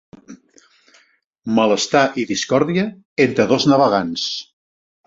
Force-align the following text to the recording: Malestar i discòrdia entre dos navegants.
Malestar 1.59 2.03
i 2.23 2.27
discòrdia 2.33 2.89
entre 3.29 3.51
dos 3.55 3.71
navegants. 3.75 4.27